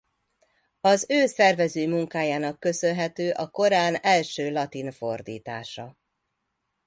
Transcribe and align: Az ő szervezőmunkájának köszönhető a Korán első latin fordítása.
Az 0.81 1.05
ő 1.09 1.25
szervezőmunkájának 1.25 2.59
köszönhető 2.59 3.31
a 3.31 3.49
Korán 3.49 3.95
első 3.95 4.51
latin 4.51 4.91
fordítása. 4.91 5.97